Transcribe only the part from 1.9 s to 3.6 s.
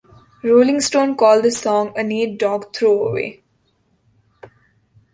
a Nate Dogg throwaway.